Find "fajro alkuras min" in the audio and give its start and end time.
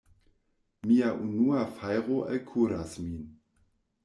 1.75-3.23